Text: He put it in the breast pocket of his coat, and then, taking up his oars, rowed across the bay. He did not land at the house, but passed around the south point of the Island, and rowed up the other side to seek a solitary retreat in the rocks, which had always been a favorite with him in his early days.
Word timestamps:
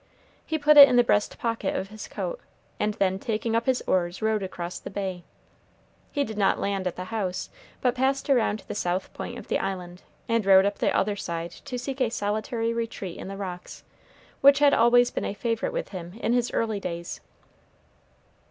He 0.47 0.57
put 0.57 0.77
it 0.77 0.89
in 0.89 0.95
the 0.95 1.03
breast 1.03 1.37
pocket 1.37 1.75
of 1.75 1.89
his 1.89 2.07
coat, 2.07 2.41
and 2.79 2.95
then, 2.95 3.19
taking 3.19 3.55
up 3.55 3.67
his 3.67 3.83
oars, 3.85 4.19
rowed 4.19 4.41
across 4.41 4.79
the 4.79 4.89
bay. 4.89 5.21
He 6.11 6.23
did 6.23 6.39
not 6.39 6.59
land 6.59 6.87
at 6.87 6.95
the 6.95 7.03
house, 7.13 7.51
but 7.81 7.93
passed 7.93 8.27
around 8.27 8.63
the 8.67 8.73
south 8.73 9.13
point 9.13 9.37
of 9.37 9.47
the 9.47 9.59
Island, 9.59 10.01
and 10.27 10.43
rowed 10.43 10.65
up 10.65 10.79
the 10.79 10.89
other 10.97 11.15
side 11.15 11.51
to 11.65 11.77
seek 11.77 12.01
a 12.01 12.09
solitary 12.09 12.73
retreat 12.73 13.19
in 13.19 13.27
the 13.27 13.37
rocks, 13.37 13.83
which 14.41 14.57
had 14.57 14.73
always 14.73 15.11
been 15.11 15.23
a 15.25 15.35
favorite 15.35 15.71
with 15.71 15.89
him 15.89 16.13
in 16.19 16.33
his 16.33 16.51
early 16.51 16.79
days. 16.79 17.21